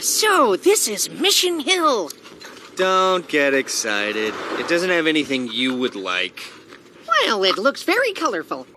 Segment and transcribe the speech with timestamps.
[0.00, 2.10] So this is Mission Hill.
[2.76, 4.32] Don't get excited.
[4.52, 6.40] It doesn't have anything you would like.
[7.08, 8.68] Well, it looks very colorful.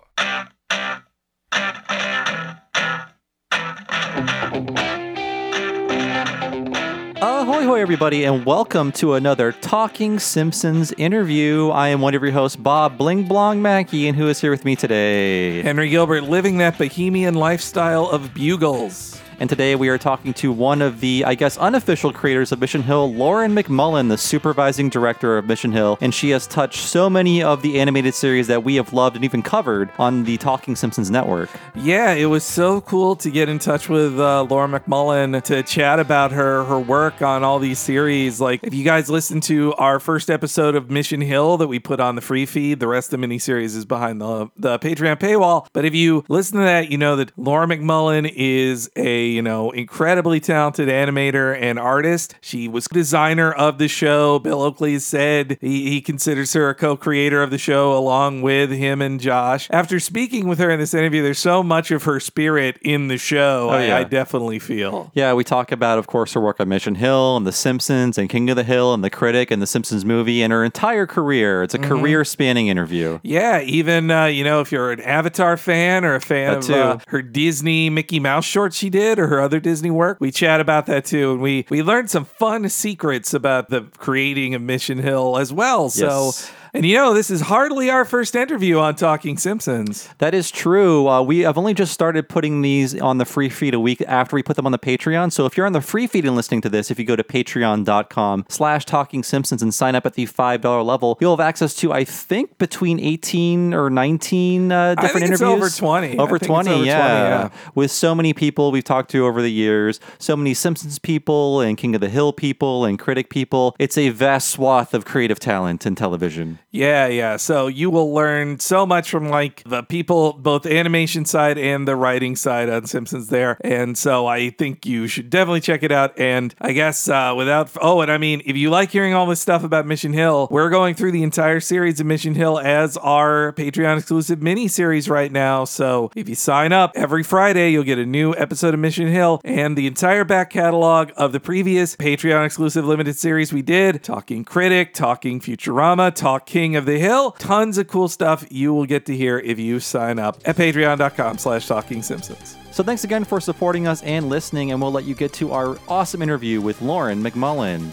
[7.22, 11.69] Ahoy, hoy, everybody, and welcome to another Talking Simpsons interview.
[11.69, 14.65] I am one of your hosts, Bob Bling Blong Mackey, and who is here with
[14.65, 15.62] me today?
[15.62, 19.20] Henry Gilbert living that bohemian lifestyle of bugles.
[19.41, 22.84] And today we are talking to one of the, I guess, unofficial creators of Mission
[22.84, 25.97] Hill, Lauren MacMullan, the supervising director of Mission Hill.
[25.99, 29.25] And she has touched so many of the animated series that we have loved and
[29.25, 31.49] even covered on the Talking Simpsons network.
[31.73, 35.99] Yeah, it was so cool to get in touch with uh, Laura MacMullan to chat
[35.99, 38.39] about her her work on all these series.
[38.39, 41.99] Like, if you guys listen to our first episode of Mission Hill that we put
[41.99, 45.66] on the free feed, the rest of the miniseries is behind the the Patreon paywall.
[45.73, 49.71] But if you listen to that, you know that Lauren MacMullan is a you know
[49.71, 52.35] incredibly talented animator and artist.
[52.41, 54.39] She was designer of the show.
[54.39, 59.02] Bill Oakley said he, he considers her a co-creator of the show along with him
[59.02, 59.67] and Josh.
[59.72, 63.17] After speaking with her in this interview, there's so much of her spirit in the
[63.17, 63.70] show.
[63.70, 63.97] I, yeah.
[63.97, 65.11] I definitely feel.
[65.14, 68.30] Yeah, we talk about, of course, her work on Mission Hill and The Simpsons and
[68.30, 71.64] King of the Hill and The Critic and The Simpsons movie and her entire career.
[71.64, 73.20] It's a career spanning interview.
[73.23, 76.72] Yeah, even uh, you know if you're an Avatar fan or a fan That of
[76.72, 80.59] uh, her Disney Mickey Mouse shorts she did or her other Disney work, we chat
[80.59, 84.97] about that too, and we we learned some fun secrets about the creating of Mission
[84.97, 85.89] Hill as well.
[85.89, 86.25] So.
[86.25, 86.52] Yes.
[86.73, 90.08] And you know, this is hardly our first interview on Talking Simpsons.
[90.19, 91.09] That is true.
[91.09, 94.38] Uh, we have only just started putting these on the free feed a week after
[94.38, 95.33] we put them on the Patreon.
[95.33, 97.25] So if you're on the free feed and listening to this, if you go to
[97.25, 101.92] patreon.com slash talking simpsons and sign up at the $5 level, you'll have access to,
[101.92, 105.42] I think, between 18 or 19 uh, different interviews.
[105.42, 106.17] over 20.
[106.19, 106.88] Over 20, over 20, yeah.
[106.88, 107.49] yeah.
[107.75, 111.77] With so many people we've talked to over the years, so many Simpsons people and
[111.77, 113.75] King of the Hill people and critic people.
[113.77, 116.59] It's a vast swath of creative talent in television.
[116.70, 117.38] Yeah, yeah.
[117.38, 121.95] So you will learn so much from like the people, both animation side and the
[121.95, 123.58] writing side on Simpsons there.
[123.61, 126.17] And so I think you should definitely check it out.
[126.17, 129.42] And I guess uh, without, oh, and I mean, if you like hearing all this
[129.42, 133.54] stuff about Mission Hill, we're going through the entire series of Mission Hill as our
[133.54, 135.66] Patreon exclusive mini series right now.
[135.66, 139.42] So if you sign up every Friday, you'll get a new episode of Mission Hill
[139.44, 144.46] and the entire back catalog of the previous Patreon exclusive limited series we did Talking
[144.46, 147.32] Critic, Talking Futurama, Talk King of the Hill.
[147.32, 151.38] Tons of cool stuff you will get to hear if you sign up at patreon.com
[151.38, 152.58] slash talking simpsons.
[152.72, 155.78] So thanks again for supporting us and listening, and we'll let you get to our
[155.88, 157.90] awesome interview with Lauren MacMullan.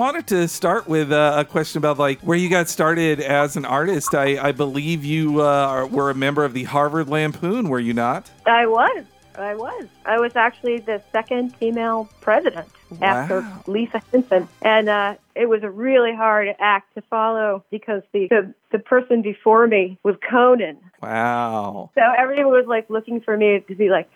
[0.00, 3.66] Wanted to start with uh, a question about like where you got started as an
[3.66, 4.14] artist.
[4.14, 7.92] I, I believe you uh, are, were a member of the Harvard Lampoon, were you
[7.92, 8.30] not?
[8.46, 9.04] I was.
[9.36, 9.86] I was.
[10.06, 12.68] I was actually the second female president
[13.02, 18.26] after Lisa Henson, and uh, it was a really hard act to follow because the,
[18.28, 20.78] the the person before me was Conan.
[21.02, 21.90] Wow.
[21.94, 24.10] So everyone was like looking for me to be like,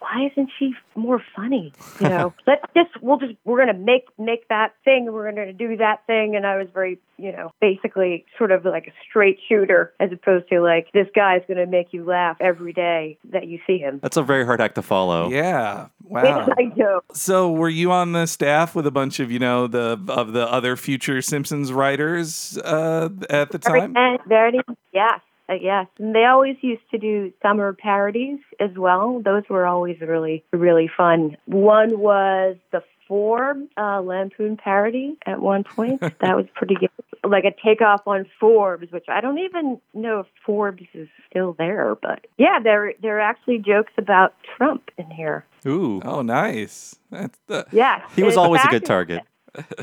[0.00, 1.72] why isn't she more funny?
[2.00, 5.06] You know, let's just we'll just we're gonna make make that thing.
[5.06, 6.36] and We're gonna do that thing.
[6.36, 10.48] And I was very you know basically sort of like a straight shooter as opposed
[10.50, 13.98] to like this guy's gonna make you laugh every day that you see him.
[14.02, 15.30] That's a very hard act to follow.
[15.30, 15.88] Yeah.
[16.08, 16.48] Wow.
[16.56, 17.02] I know.
[17.12, 20.50] So were you on the staff with a bunch of, you know, the of the
[20.50, 23.94] other future Simpsons writers uh, at the time?
[23.94, 24.60] And Verity,
[24.94, 25.86] yes, uh, yes.
[25.98, 29.20] And they always used to do summer parodies as well.
[29.24, 31.36] Those were always really, really fun.
[31.46, 36.00] One was the Forbes uh, Lampoon parody at one point.
[36.20, 36.90] that was pretty good.
[37.24, 41.96] Like a takeoff on Forbes, which I don't even know if Forbes is still there,
[42.00, 45.44] but yeah, there there are actually jokes about Trump in here.
[45.66, 46.00] Ooh.
[46.04, 46.96] Oh, nice.
[47.10, 49.22] That's the, Yeah, He was always a good target.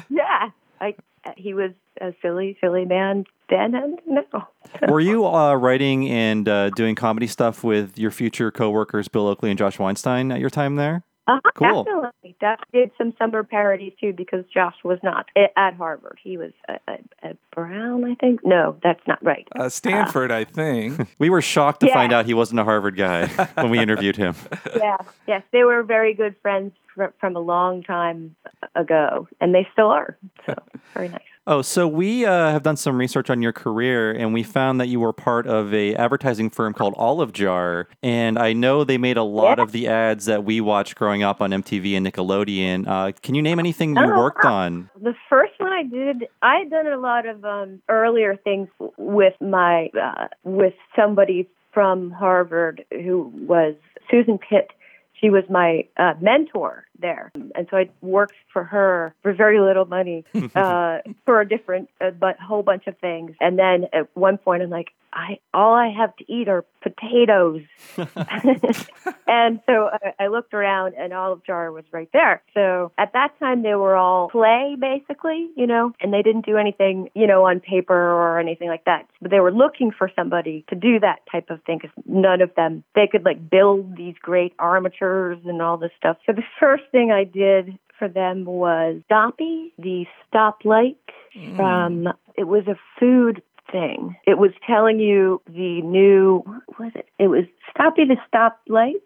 [0.10, 0.96] Yeah, I,
[1.38, 1.72] he was
[2.02, 4.50] a silly, silly man then and now.
[4.88, 9.50] Were you uh, writing and uh, doing comedy stuff with your future coworkers, Bill Oakley
[9.50, 11.04] and Josh Weinstein, at your time there?
[11.28, 11.84] Uh-huh, Cool.
[11.84, 12.36] Definitely.
[12.42, 16.20] That did some summer parodies too because Josh was not at Harvard.
[16.24, 16.82] He was at,
[17.24, 18.42] at, Brown, I think.
[18.46, 19.48] No, that's not right.
[19.58, 21.08] uh, Stanford, I think.
[21.20, 21.94] We were shocked to Yeah.
[21.94, 24.36] find out he wasn't a Harvard guy when we interviewed him.
[24.76, 26.74] yeah, yes, they were very good friends
[27.20, 28.36] from a long time
[28.76, 30.18] ago, and they still are.
[30.46, 30.54] So
[30.94, 31.22] very nice.
[31.48, 34.88] Oh, so we uh, have done some research on your career, and we found that
[34.88, 39.16] you were part of a advertising firm called Olive Jar, and I know they made
[39.18, 39.64] a lot Yeah.
[39.64, 42.88] of the ads that we watched growing up on MTV and Nickelodeon.
[42.88, 44.54] Uh, can you name anything you Oh, worked wow.
[44.56, 44.90] on?
[45.00, 46.28] The first one I did.
[46.42, 52.10] I had done a lot of um, earlier things with my uh, with somebody from
[52.10, 53.76] Harvard who was
[54.12, 54.72] Suzan Pitt.
[55.22, 59.86] She was my uh, mentor there, and so I worked for her for very little
[59.86, 60.24] money
[60.56, 63.32] uh, for a different, a bu- whole bunch of things.
[63.40, 67.62] And then at one point, I'm like, I all I have to eat are potatoes.
[67.98, 72.44] and so I, I looked around, and Olive Jar was right there.
[72.54, 76.58] So at that time, they were all clay, basically, you know, and they didn't do
[76.58, 79.08] anything, you know, on paper or anything like that.
[79.22, 82.54] But they were looking for somebody to do that type of thing because none of
[82.56, 86.18] them they could like build these great armatures and all this stuff.
[86.26, 90.96] So the first thing I did for them was Stoppy, the stoplight
[91.56, 93.42] from it was a food
[93.72, 94.16] thing.
[94.26, 97.08] It was telling you the new what was it?
[97.20, 99.02] It was Stoppy the stoplight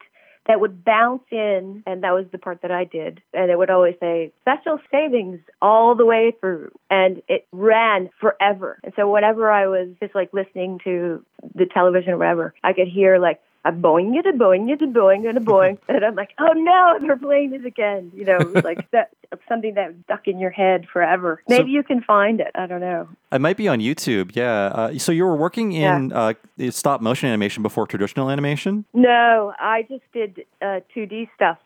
[0.48, 3.22] that would bounce in and that was the part that I did.
[3.34, 8.80] And it would always say special savings all the way through and it ran forever.
[8.84, 11.24] And so whenever I was just like listening to
[11.54, 14.88] the television or whatever, I could hear like a boing it a boing it a
[14.88, 18.12] boing and a boing and I'm like, oh no, they're playing this again.
[18.16, 19.12] You know, it was like that
[19.48, 21.42] something that stuck in your head forever.
[21.48, 22.52] Maybe you can find it.
[22.56, 23.08] I don't know.
[23.32, 24.36] It might be on YouTube.
[24.36, 24.66] Yeah.
[24.68, 26.34] Uh, so you were working in uh,
[26.70, 28.86] stop motion animation before traditional animation.
[28.94, 31.58] No, I just did uh, 2D stuff,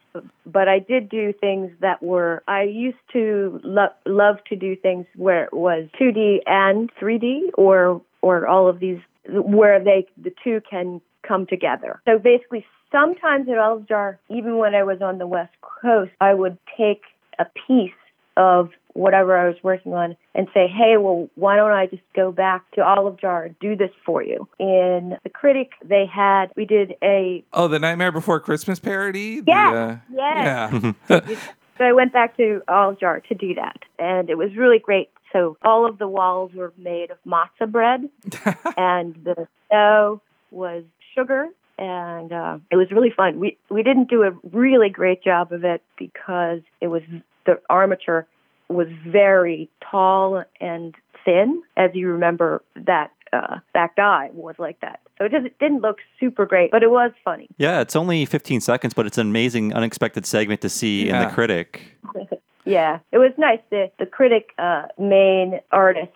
[0.45, 2.43] but I did do things that were.
[2.47, 8.01] I used to lo- love to do things where it was 2D and 3D, or
[8.21, 8.99] or all of these
[9.29, 12.01] where they the two can come together.
[12.05, 16.33] So basically, sometimes at Olive Jar, even when I was on the West Coast, I
[16.33, 17.01] would take
[17.39, 17.91] a piece
[18.37, 22.31] of whatever I was working on and say, hey, well, why don't I just go
[22.31, 24.47] back to Olive Jar and do this for you?
[24.59, 29.41] In The Critic, they had, we did a, Oh, the Nightmare Before Christmas parody.
[29.41, 30.93] The, uh, yes.
[31.09, 31.25] Yeah.
[31.77, 33.79] so I went back to Olive Jar to do that.
[33.97, 35.09] And it was really great.
[35.31, 38.07] So all of the walls were made of matzah bread
[38.77, 40.21] and the snow
[40.51, 43.39] was sugar and uh, it was really fun.
[43.39, 47.01] We we didn't do a really great job of it because it was
[47.45, 48.27] the armature
[48.69, 50.95] was very tall and
[51.25, 54.99] thin, as you remember that uh, back eye was like that.
[55.17, 57.47] So it just it didn't look super great, but it was funny.
[57.57, 61.27] Yeah, it's only 15 seconds, but it's an amazing, unexpected segment to see in the
[61.27, 61.97] critic.
[62.65, 63.59] Yeah, it was nice.
[63.71, 66.13] The the critic uh, main artist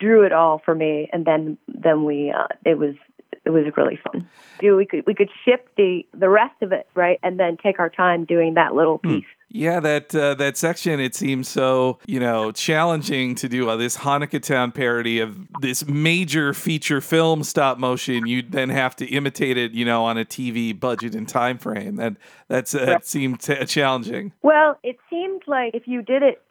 [0.00, 2.94] drew it all for me, and then then we uh, it was
[3.46, 4.28] it was really fun.
[4.60, 7.88] We could we could ship the the rest of it right, and then take our
[7.88, 9.24] time doing that little piece.
[9.48, 13.98] Yeah, that uh, that section it seems so you know challenging to do uh, this
[13.98, 18.26] Hanukkah Town parody of this major feature film stop motion.
[18.26, 21.96] You'd then have to imitate it, you know, on a TV budget and time frame.
[21.96, 22.16] That
[22.48, 24.32] that's uh, that seemed t- challenging.
[24.42, 26.42] Well, it seemed like if you did it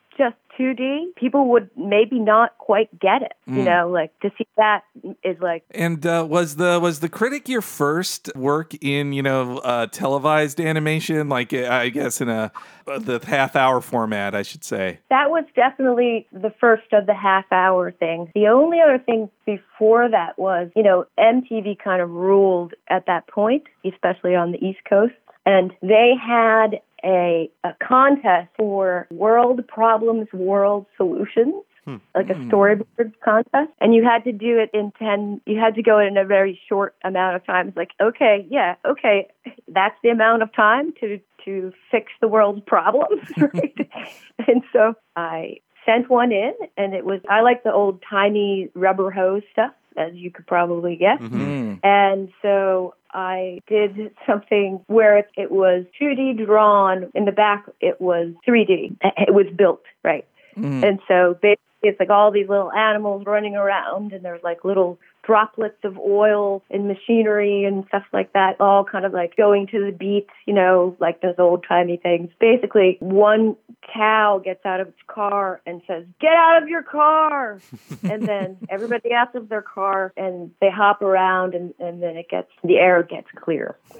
[0.60, 3.34] 2D, people would maybe not quite get it.
[3.46, 4.82] You know, like to see that
[5.24, 9.60] is like And uh, was the was the critic your first work in you know
[9.60, 11.30] uh, televised animation?
[11.30, 12.52] Like uh, I guess in a
[12.88, 15.00] uh, the half hour format, I should say.
[15.10, 18.32] That was definitely the first of the half hour thing.
[18.36, 23.28] The only other thing before that was, you know, MTV kind of ruled at that
[23.28, 25.14] point, especially on the East Coast.
[25.46, 31.64] And they had a, a contest for World Problems, World Solutions.
[31.86, 31.98] Hmm.
[32.16, 32.50] Like a hmm.
[32.50, 35.40] storyboard contest, and you had to do it in ten.
[35.46, 37.68] You had to go in a very short amount of time.
[37.68, 39.28] It's like, okay, yeah, okay,
[39.68, 43.78] that's the amount of time to to fix the world's problems, right?
[44.48, 49.12] and so I sent one in, and it was I like the old tiny rubber
[49.12, 51.22] hose stuff, as you could probably guess.
[51.22, 51.80] Mm.
[51.84, 57.12] And so I did something where it, it was 2D drawn.
[57.14, 58.98] In the back, it was 3D.
[59.02, 60.26] It was built, right?
[60.58, 64.98] And so basically, it's like all these little animals running around, and there's like little
[65.26, 69.86] droplets of oil and machinery and stuff like that, all kind of like going to
[69.86, 72.30] the beat, you know, like those old timey things.
[72.40, 73.56] Basically, one
[73.94, 77.60] cow gets out of its car and says, Get out of your car!
[78.04, 82.18] and then everybody gets out of their car and they hop around, and, and then
[82.18, 83.78] it gets, the air gets clear.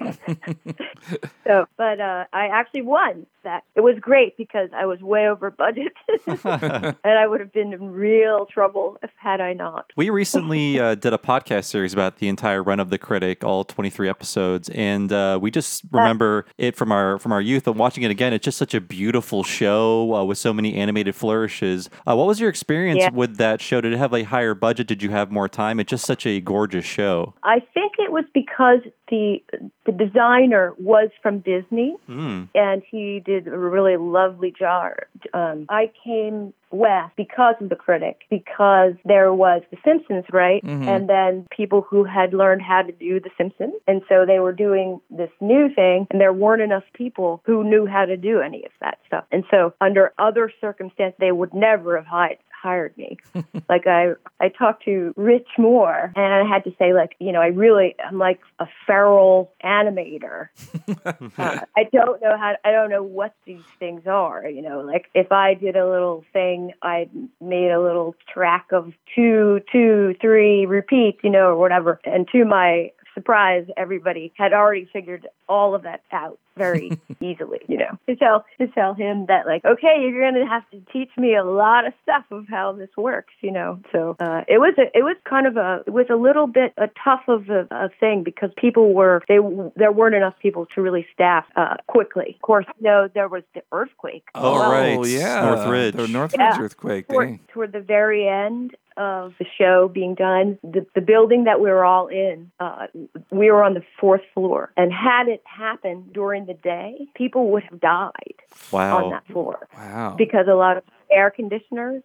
[1.46, 3.64] so, but uh, I actually won that.
[3.74, 5.92] It was great because I was way over budget,
[6.26, 9.92] and I would have been in real trouble if had I not.
[9.96, 13.64] We recently uh, did a podcast series about the entire run of the critic, all
[13.64, 17.66] 23 episodes, and uh, we just remember it from our from our youth.
[17.66, 21.14] And watching it again, it's just such a beautiful show uh, with so many animated
[21.14, 21.88] flourishes.
[22.06, 23.10] Uh, what was your experience Yeah.
[23.10, 23.80] with that show?
[23.80, 24.86] Did it have a higher budget?
[24.86, 25.80] Did you have more time?
[25.80, 27.34] It's just such a gorgeous show.
[27.42, 29.42] I think it was because the
[29.84, 32.48] the designer was from Disney, Mm.
[32.54, 34.92] and he did a really lovely job.
[35.32, 40.64] Um, I came west because of the critic, because there was The Simpsons, right?
[40.64, 40.86] Mhm.
[40.86, 44.52] And then people who had learned how to do The Simpsons, and so they were
[44.52, 48.64] doing this new thing, and there weren't enough people who knew how to do any
[48.64, 49.24] of that stuff.
[49.30, 53.18] And so, under other circumstances, they would never have hired hired me.
[53.68, 57.40] like I I talked to Rich Moore and I had to say like, you know,
[57.40, 60.48] I really I'm like a feral animator.
[61.04, 65.06] uh, I don't know how I don't know what these things are, you know, like
[65.14, 67.08] if I did a little thing, I
[67.40, 72.00] made a little track of two, two, three repeats, you know, or whatever.
[72.04, 77.76] And to my surprise, everybody had already figured all of that out very easily, you
[77.76, 77.98] know.
[78.08, 81.44] To tell to tell him that like, okay, you're gonna have to teach me a
[81.44, 83.78] lot of stuff of how this works, you know.
[83.92, 86.72] So uh, it was a, it was kind of a it was a little bit
[86.78, 89.38] a tough of a, a thing because people were they
[89.76, 92.32] there weren't enough people to really staff uh, quickly.
[92.36, 94.24] Of course, you know there was the earthquake.
[94.34, 94.70] Oh, well.
[94.70, 95.06] right.
[95.08, 95.94] yeah, Northridge.
[95.94, 96.60] the Northridge Yeah.
[96.60, 97.08] earthquake.
[97.08, 97.40] toward, Dang.
[97.52, 101.84] toward the very end of the show being done, the, the building that we were
[101.84, 102.86] all in, uh,
[103.30, 104.72] we were on the fourth floor.
[104.76, 108.34] And had it happened during the day, people would have died
[108.72, 110.14] on that floor Wow.
[110.16, 112.02] because a lot of air conditioners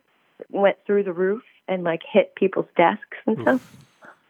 [0.50, 3.62] went through the roof and like hit people's desks and stuff.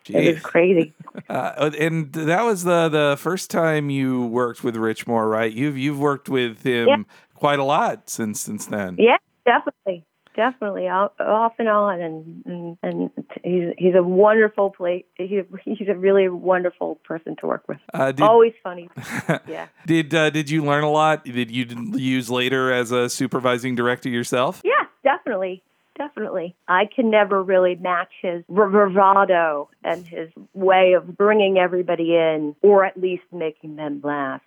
[0.09, 0.93] It was crazy.
[1.29, 5.51] Uh, and that was the the first time you worked with Rich Moore, right?
[5.51, 7.03] You've you've worked with him Yeah.
[7.35, 8.95] quite a lot since since then.
[8.97, 10.05] Yeah, definitely.
[10.35, 13.11] Definitely, off off and on, and and, and
[13.43, 15.03] he's he's a wonderful play.
[15.15, 17.79] He's he's a really wonderful person to work with.
[17.93, 18.89] Uh, did, Always funny.
[19.47, 19.67] Yeah.
[19.85, 21.25] did uh, did you learn a lot?
[21.25, 24.61] Did you use later as a supervising director yourself?
[24.63, 25.63] Yeah, definitely.
[25.97, 26.55] Definitely.
[26.67, 32.85] I can never really match his bravado and his way of bringing everybody in, or
[32.85, 34.41] at least making them laugh.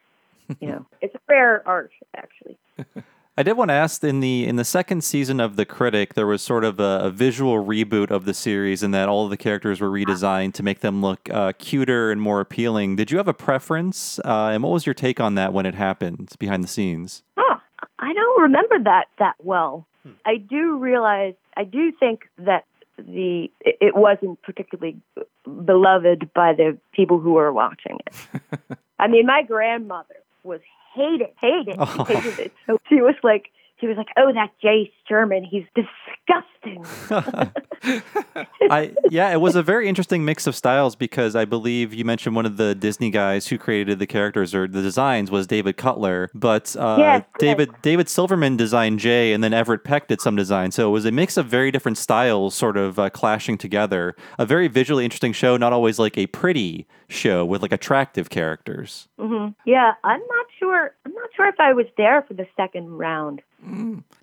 [0.61, 2.59] You know, it's a rare art, actually.
[3.37, 6.27] I did want to ask in the in the second season of The Critic, there
[6.27, 9.37] was sort of a, a visual reboot of the series, in that all of the
[9.37, 12.95] characters were redesigned to make them look uh, cuter and more appealing.
[12.95, 15.75] Did you have a preference, uh, and what was your take on that when it
[15.75, 17.25] happened behind the scenes?
[17.37, 17.59] Huh.
[17.99, 19.87] I don't remember that that well.
[20.27, 22.67] I do realize, I do think that
[22.99, 24.97] the it wasn't particularly
[25.45, 28.79] beloved by the people who were watching it.
[29.01, 30.15] I mean, my grandmother
[30.45, 30.61] was
[30.95, 32.05] hated, hated, Oh.
[32.05, 32.53] hated it.
[32.67, 36.85] So she was like, she was like, "Oh, that Jay Sherman, he's disgusting."
[38.71, 42.35] I yeah, it was a very interesting mix of styles because I believe you mentioned
[42.35, 46.31] one of the Disney guys who created the characters or the designs was David Cutler,
[46.35, 50.71] but uh, Yes, David David Silverman designed Jay, and then Everett Peck did some design.
[50.71, 54.15] So it was a mix of very different styles, sort of uh, clashing together.
[54.39, 59.09] A very visually interesting show, not always like a pretty show with like attractive characters.
[59.19, 60.95] hmm Yeah, I'm not sure.
[61.05, 63.43] I'm not sure if I was there for the second round.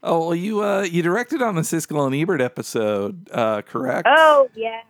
[0.03, 4.07] Oh, well, you uh, you directed on the Siskel and Ebert episode, uh, correct?
[4.09, 4.81] Oh yeah.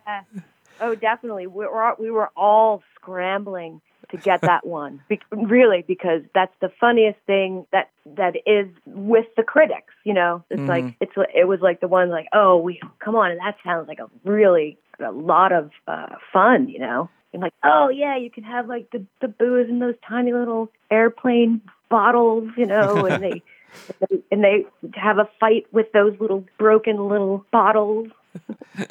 [0.80, 1.46] Oh, definitely.
[1.46, 3.80] We were all- we were all scrambling
[4.10, 5.00] to get that one.
[5.08, 9.92] Be- really, because that's the funniest thing that that is with the critics.
[10.04, 13.30] You know, it's like it's it was like the one like oh we come on
[13.30, 16.68] and that sounds like a really a lot of uh, fun.
[16.68, 17.10] You know.
[17.34, 20.70] And like, oh yeah, you can have like the the booze in those tiny little
[20.90, 23.42] airplane bottles, you know, and they
[24.30, 28.08] and they have a fight with those little broken little bottles.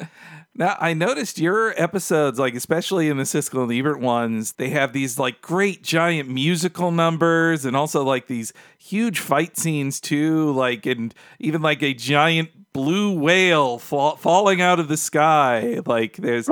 [0.54, 4.92] Now I noticed your episodes, like especially in the Siskel and Ebert ones, they have
[4.92, 10.84] these like great giant musical numbers and also like these huge fight scenes too, like
[10.84, 15.80] and even like a giant blue whale fall, falling out of the sky.
[15.86, 16.50] Like there's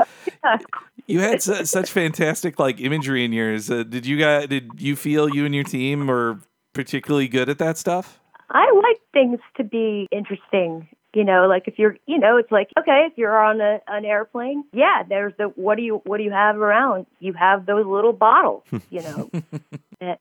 [1.07, 3.71] you had su- such fantastic like imagery in yours.
[3.71, 6.39] Uh, did you guys did you feel you and your team were
[6.73, 8.20] particularly good at that stuff?
[8.51, 10.89] I like things to be interesting.
[11.15, 14.05] You know, like if you're, you know, it's like okay, if you're on a, an
[14.05, 17.07] airplane, yeah, there's the what do you what do you have around?
[17.19, 19.31] You have those little bottles, you know,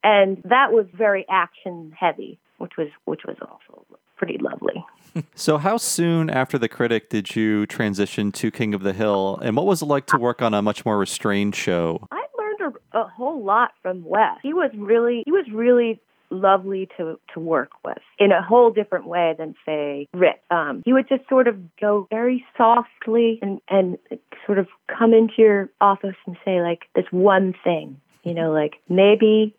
[0.03, 3.85] and that was very action heavy, which was which was also
[4.17, 4.85] pretty lovely.
[5.33, 9.55] So, how soon after the critic did you transition to King of the Hill, and
[9.55, 12.07] what was it like to work on a much more restrained show?
[12.11, 14.37] I learned a, a whole lot from Wes.
[14.43, 19.07] He was really he was really lovely to to work with in a whole different
[19.07, 20.41] way than say Rick.
[20.51, 23.97] Um, he would just sort of go very softly and and
[24.45, 28.75] sort of come into your office and say like this one thing, you know, like
[28.87, 29.55] maybe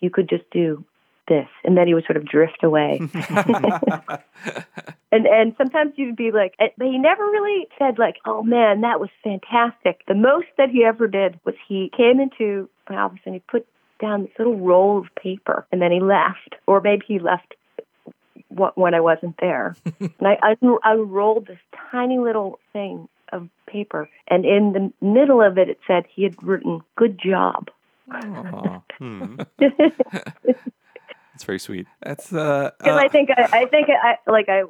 [0.00, 0.84] you could just do
[1.28, 3.00] this, and then he would sort of drift away.
[5.12, 9.00] and and sometimes you'd be like, but he never really said like, oh man, that
[9.00, 10.02] was fantastic.
[10.08, 13.66] The most that he ever did was he came into my office and he put
[14.02, 17.54] down this little roll of paper, and then he left, or maybe he left
[18.74, 19.74] when I wasn't there.
[20.00, 21.58] and I un- unrolled this
[21.90, 26.36] tiny little thing of paper, and in the middle of it, it said he had
[26.42, 27.70] written "Good job."
[28.12, 29.36] Aw, Hmm.
[31.32, 31.86] That's very sweet.
[32.02, 34.64] that's uh, I uh think I, I think I like I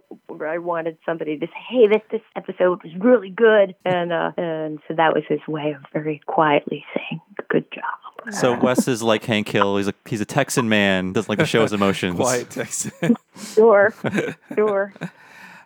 [0.47, 4.79] I wanted somebody to say, "Hey, this this episode was really good," and uh, and
[4.87, 9.25] so that was his way of very quietly saying, "Good job." So Wes is like
[9.25, 9.76] Hank Hill.
[9.76, 11.12] He's a he's a Texan man.
[11.12, 12.17] Doesn't like to show his emotions.
[12.17, 13.17] quiet Texan.
[13.55, 13.95] Sure,
[14.55, 14.93] sure.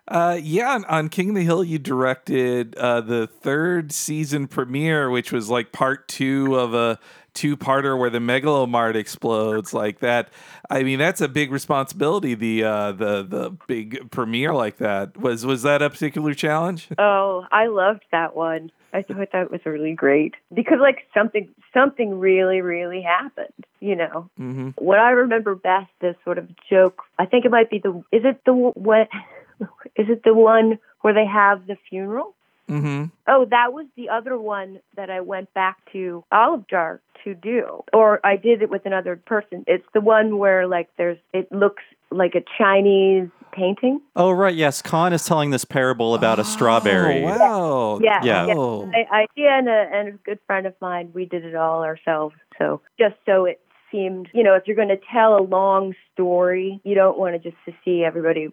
[0.09, 5.11] Uh, yeah, on, on King of the Hill, you directed uh, the third season premiere,
[5.11, 7.01] which was like part two of a
[7.35, 10.29] two-parter where the megalomart explodes like that.
[10.71, 12.35] I mean, that's a big responsibility.
[12.37, 16.87] The uh, the the big premiere like that was was that a particular challenge?
[16.99, 18.71] Oh, I loved that one.
[18.97, 23.53] I thought that was really great because like something something really really happened.
[23.81, 24.71] You know, Mm-hmm.
[24.77, 27.03] what I remember best is sort of joke.
[27.19, 28.03] I think it might be the.
[28.11, 29.09] Is it the what?
[29.97, 32.35] Is it the one where they have the funeral?
[32.69, 33.05] Mm-hmm.
[33.29, 37.85] Oh, that was the other one that I went back to Olive Jar to do,
[37.93, 39.65] or I did it with another person.
[39.67, 44.01] It's the one where like there's it looks like a Chinese painting.
[44.17, 44.83] Oh right, yes.
[44.83, 47.25] Kahn is telling this parable about a strawberry.
[47.25, 48.01] Oh, wow.
[48.03, 48.55] Yeah, Yeah.
[48.57, 48.91] Oh.
[48.95, 51.83] I, I yeah, and a, and a good friend of mine, we did it all
[51.83, 52.35] ourselves.
[52.59, 56.81] So just so it seemed, you know, if you're going to tell a long story,
[56.85, 58.49] you don't want to just to see everybody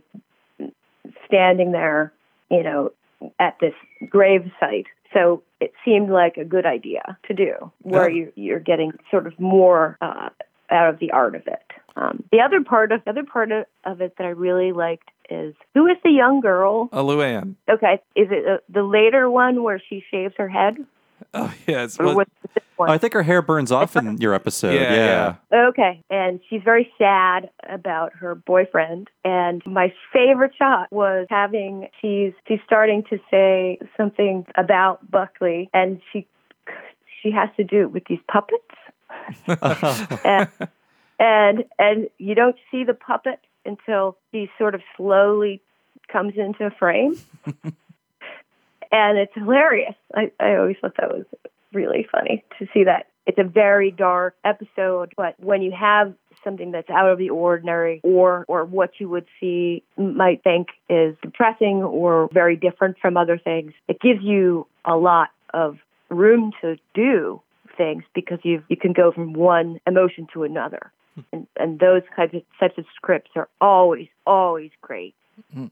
[1.28, 2.14] standing there,
[2.50, 2.92] you know,
[3.40, 3.74] at this
[4.10, 4.88] grave site.
[5.14, 8.26] So it seemed like a good idea to do, where Yeah.
[8.26, 10.30] you, you're getting sort of more uh,
[10.72, 11.62] out of the art of it.
[11.96, 15.10] Um, the other part of the other part of, of it that I really liked
[15.30, 16.90] is who is the young girl?
[16.92, 17.56] A Luann.
[17.70, 20.78] Okay, is it uh, the later one where she shaves her head,
[21.34, 22.00] Oh, yes.
[22.00, 22.32] or Was- what's
[22.84, 22.96] this one?
[22.96, 24.74] I think her hair burns off in your episode.
[24.74, 25.36] Yeah, Yeah.
[25.52, 25.68] yeah.
[25.70, 29.10] Okay, and she's very sad about her boyfriend.
[29.26, 36.02] And my favorite shot was having she's she's starting to say something about Buckley, and
[36.12, 36.28] she
[37.22, 38.64] she has to do it with these puppets,
[40.26, 40.48] and
[41.20, 45.62] and and you don't see the puppet until she sort of slowly
[46.12, 47.16] comes into frame.
[48.92, 49.96] and it's hilarious.
[50.14, 51.26] I, I always thought that was
[51.74, 53.08] really funny to see that.
[53.26, 58.02] It's a very dark episode, but when you have something that's out of the ordinary
[58.04, 63.38] or or what you would see might think is depressing or very different from other
[63.38, 65.78] things, it gives you a lot of
[66.10, 67.42] room to do
[67.78, 70.92] things because you you can go from one emotion to another.
[71.32, 75.16] And and those kinds of types of scripts are always always great.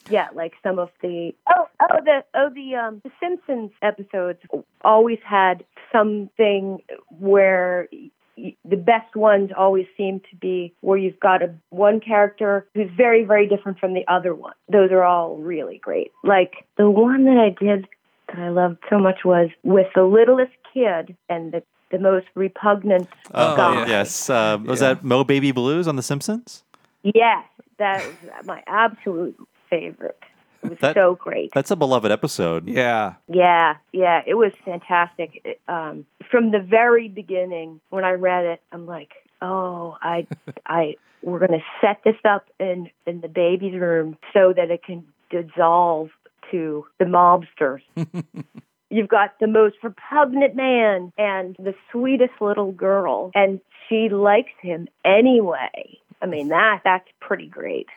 [0.09, 4.39] Yeah, like some of the oh oh the oh the um the Simpsons episodes
[4.83, 6.80] always had something
[7.19, 7.88] where
[8.65, 13.23] the best ones always seem to be where you've got a one character who's very
[13.23, 14.54] very different from the other one.
[14.71, 16.12] Those are all really great.
[16.23, 17.88] Like the one that I did
[18.30, 23.10] that I loved so much was with the littlest kid and the the most repugnant
[23.34, 23.73] Oh, guy.
[23.82, 23.86] yeah.
[23.88, 24.30] Yes.
[24.30, 24.93] Uh, was Yeah.
[24.93, 26.63] that Moe Baby Blues on The Simpsons?
[27.04, 27.43] Yes,
[27.80, 29.36] that was my absolute
[29.69, 30.17] favorite.
[30.63, 31.52] It was That- so great.
[31.54, 32.67] That's a beloved episode.
[32.67, 33.15] Yeah.
[33.28, 35.41] Yeah, yeah, it was fantastic.
[35.43, 40.28] It, um, from the very beginning, when I read it, I'm like, oh, I,
[40.65, 44.84] I, we're going to set this up in in the baby's room so that it
[44.84, 46.10] can dissolve
[46.52, 47.82] to the mobsters.
[48.89, 54.88] You've got the most repugnant man and the sweetest little girl, and she likes him
[55.06, 55.97] anyway.
[56.21, 57.88] I mean that that's pretty great.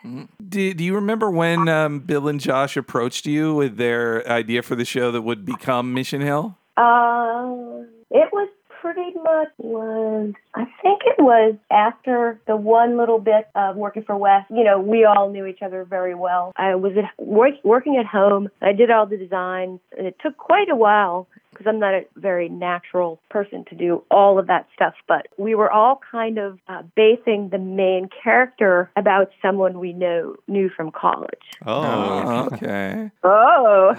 [0.48, 4.74] Do, do you remember when um, Bill and Josh approached you with their idea for
[4.74, 6.56] the show that would become Mission Hill?
[6.76, 8.48] Uh, it was
[8.84, 14.14] pretty much was I think it was after the one little bit of working for
[14.16, 14.44] Wes.
[14.50, 16.52] You know, we all knew each other very well.
[16.56, 18.50] I was at work, working at home.
[18.60, 22.04] I did all the designs, and it took quite a while because I'm not a
[22.16, 24.94] very natural person to do all of that stuff.
[25.08, 30.36] But we were all kind of uh, basing the main character about someone we know
[30.48, 31.30] knew from college.
[31.64, 33.10] Oh, okay.
[33.22, 33.94] Oh.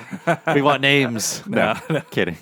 [0.54, 1.44] we want names.
[1.56, 2.02] No, no.
[2.12, 2.38] kidding.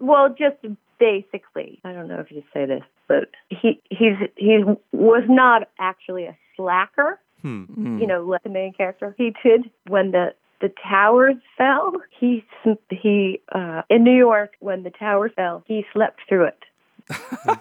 [0.00, 0.56] Well, just
[0.98, 6.24] basically, I don't know if you say this, but he he's he was not actually
[6.24, 7.20] a slacker.
[7.42, 7.64] Hmm.
[7.64, 7.98] Hmm.
[7.98, 9.14] You know, like the main character.
[9.18, 11.92] He did when the the towers fell.
[12.18, 12.44] He
[12.90, 15.62] he uh, in New York when the towers fell.
[15.66, 16.58] He slept through it.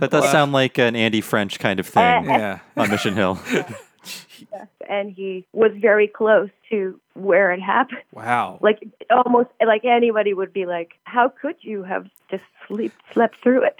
[0.00, 2.58] That does sound like an Andy French kind of thing Yeah.
[2.76, 3.38] on Mission Hill.
[4.88, 8.02] and he was very close to where it happened.
[8.12, 8.58] Wow.
[8.60, 13.64] Like almost like anybody would be like, "How could you have just sleep slept through
[13.64, 13.76] it?"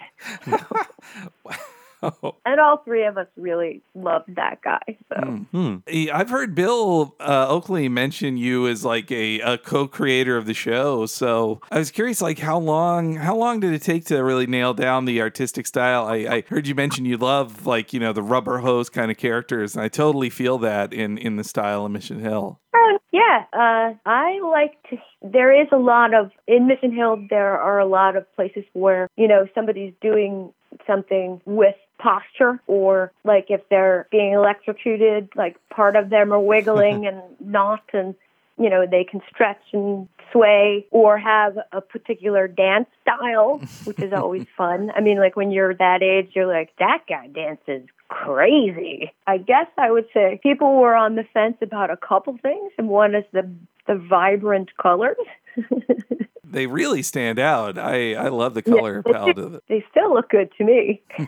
[2.46, 4.98] And all three of us really loved that guy.
[5.08, 5.20] So
[5.52, 5.76] Hmm.
[6.12, 11.06] I've heard Bill uh, Oakley mention you as like a, a co-creator of the show.
[11.06, 14.74] So I was curious, like how long how long did it take to really nail
[14.74, 16.06] down the artistic style?
[16.06, 19.16] I, I heard you mention you love like you know the rubber hose kind of
[19.16, 22.60] characters, and I totally feel that in in the style of Mission Hill.
[22.74, 24.96] Uh, yeah, uh, I like to.
[25.22, 27.24] There is a lot of in Mission Hill.
[27.30, 30.52] There are a lot of places where you know somebody's doing
[30.86, 37.06] something with posture, or like if they're being electrocuted, like part of them are wiggling
[37.08, 38.14] and not, and
[38.58, 44.12] you know they can stretch and sway, or have a particular dance style, which is
[44.12, 44.90] always fun.
[44.96, 49.12] I mean, like when you're that age, you're like that guy dances crazy.
[49.26, 52.88] I guess I would say people were on the fence about a couple things, and
[52.88, 53.48] one is the
[53.86, 55.16] the vibrant colors.
[56.54, 57.76] They really stand out.
[57.78, 59.64] I I love the color they palette of it.
[59.68, 61.02] They still look good to me.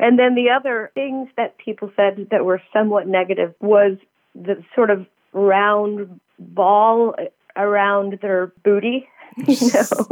[0.00, 3.98] and then the other things that people said that were somewhat negative was
[4.34, 7.14] the sort of round ball
[7.56, 9.08] around their booty.
[9.34, 10.06] You know,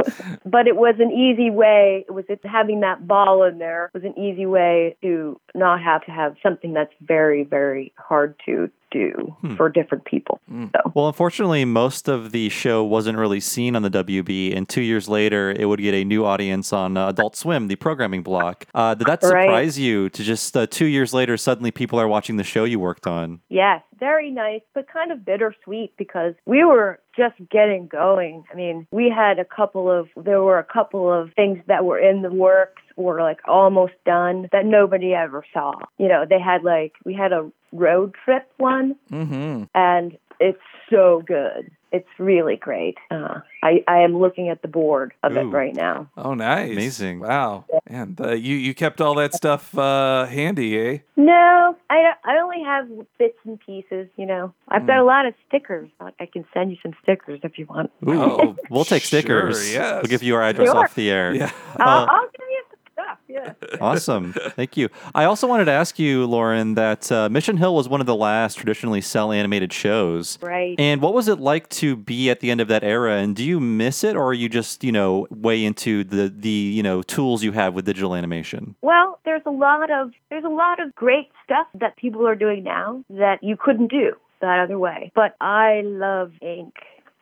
[0.47, 2.05] but it was an easy way.
[2.07, 6.03] It was it, having that ball in there was an easy way to not have
[6.05, 10.39] to have something that's very, very hard to do for different people.
[10.49, 14.81] So Well, unfortunately, most of the show wasn't really seen on the WB, and two
[14.81, 18.65] years later, it would get a new audience on uh, Adult Swim, the programming block.
[18.75, 19.43] Uh, did that Right.
[19.43, 22.79] surprise you to just uh, two years later, suddenly people are watching the show you
[22.79, 23.39] worked on?
[23.49, 28.43] Yes, very nice, but kind of bittersweet because we were just getting going.
[28.51, 31.99] I mean, we had a couple of, there were a couple of things that were
[31.99, 35.73] in the works were like almost done that nobody ever saw.
[35.97, 39.63] You know, they had like, we had a road trip one Mm-hmm.
[39.75, 41.71] and it's so good.
[41.93, 42.97] It's really great.
[43.11, 46.09] Uh, I, I am looking at the board of it right now.
[46.15, 47.19] Oh, nice, Amazing.
[47.19, 50.97] Wow, and uh, you you kept all that stuff uh, handy, eh?
[51.17, 52.87] No, I, I only have
[53.19, 54.53] bits and pieces, you know.
[54.69, 55.89] I've got a lot of stickers.
[55.99, 57.91] I I can send you some stickers if you want.
[58.07, 59.73] Ooh, Oh, we'll take sure, stickers.
[59.73, 59.95] yes.
[60.01, 60.77] We'll give you our address Sure.
[60.85, 61.35] off the air.
[61.35, 61.51] Yeah.
[61.75, 62.50] I'll, I'll give you some
[62.93, 63.53] stuff, yeah.
[63.79, 64.33] Awesome.
[64.55, 64.89] Thank you.
[65.15, 68.15] I also wanted to ask you, Lauren, that uh, Mission Hill was one of the
[68.15, 70.37] last traditionally cell animated shows.
[70.41, 70.75] Right.
[70.79, 73.17] And what was it like to be at the end of that era?
[73.17, 76.49] And do you miss it, or are you just, you know, way into the the
[76.49, 78.75] you know tools you have with digital animation?
[78.81, 82.63] Well, there's a lot of there's a lot of great stuff that people are doing
[82.63, 85.11] now that you couldn't do that other way.
[85.15, 86.75] But I love ink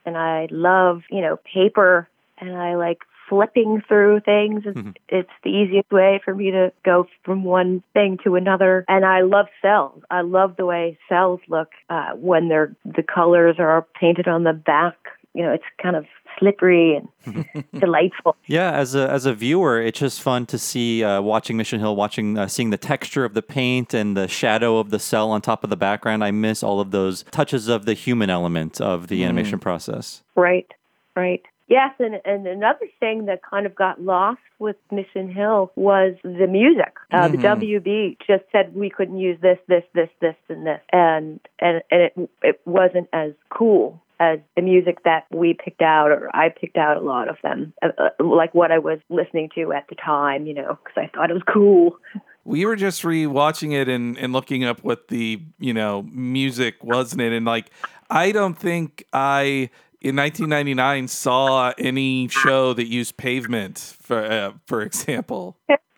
[0.05, 2.08] and I love, you know, paper
[2.39, 4.63] and I like flipping through things.
[4.65, 8.83] It's, it's the easiest way for me to go from one thing to another.
[8.87, 10.01] And I love cells.
[10.09, 14.53] I love the way cells look uh, when they're the colors are painted on the
[14.53, 14.95] back.
[15.33, 16.05] You know, it's kind of
[16.39, 17.45] slippery and
[17.79, 18.35] delightful.
[18.47, 21.95] Yeah, as a as a viewer, it's just fun to see uh, watching Mission Hill,
[21.95, 25.41] watching uh, seeing the texture of the paint and the shadow of the cell on
[25.41, 26.23] top of the background.
[26.23, 30.23] I miss all of those touches of the human element of the animation process.
[30.35, 30.71] Right,
[31.15, 31.45] right.
[31.69, 36.47] Yes, and, and another thing that kind of got lost with Mission Hill was the
[36.47, 36.95] music.
[37.12, 41.39] Uh, The WB just said we couldn't use this, this, this, this, and this, and
[41.60, 46.36] and and it it wasn't as cool as the music that we picked out, or
[46.36, 49.71] I picked out a lot of them, uh, uh, like what I was listening to
[49.71, 51.97] at the time, you know, because I thought it was cool.
[52.43, 57.13] We were just re-watching it and, and looking up what the you know music was
[57.13, 57.69] in it, and like
[58.10, 59.69] I don't think I
[60.01, 65.57] in 1999 saw any show that used pavement for uh, for example.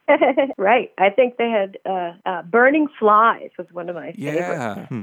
[0.57, 0.91] right.
[0.97, 4.89] I think they had uh, uh, Burning Flies was one of my favorites.
[4.89, 4.95] Yeah,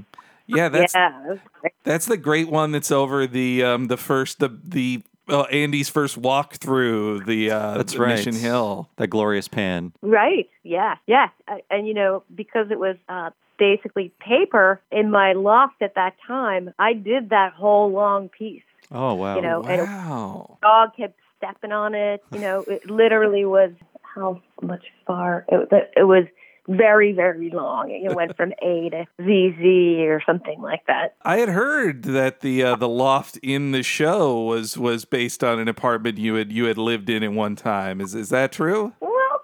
[0.46, 4.48] yeah, that's yeah, it that's the great one that's over the um the first the
[4.64, 8.16] the uh, Andy's first walk through the uh That's the right.
[8.16, 8.88] Mission Hill.
[8.96, 9.92] That glorious pan.
[10.02, 10.48] Right.
[10.62, 10.96] Yeah.
[11.06, 11.28] Yeah.
[11.70, 16.72] And you know, because it was uh, basically paper in my loft at that time,
[16.78, 18.62] I did that whole long piece.
[18.92, 19.36] Oh wow.
[19.36, 20.58] You know, and a Wow.
[20.62, 22.22] dog kept stepping on it.
[22.32, 23.70] You know, it literally was
[24.02, 26.24] how much far it, was- it was.
[26.70, 27.90] Very, very long.
[27.90, 31.14] It went from A to ZZ or something like that.
[31.22, 35.58] I had heard that the uh, the loft in the show was was based on
[35.60, 38.02] an apartment you had you had lived in at one time.
[38.02, 38.92] Is is that true?
[39.00, 39.40] Well,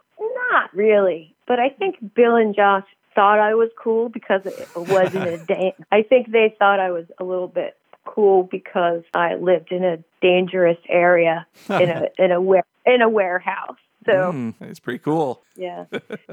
[0.53, 1.35] not really.
[1.49, 5.75] But I think Bill and Josh thought I was cool because it wasn't a da-
[5.91, 9.99] I think they thought I was a little bit cool because I lived in a
[10.21, 13.77] dangerous area in a in a ware- in a warehouse.
[14.07, 15.43] So Hmm, that's pretty cool.
[15.57, 15.87] yeah.